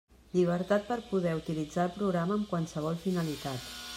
[0.35, 3.73] Llibertat per poder utilitzar el programa amb qualsevol finalitat.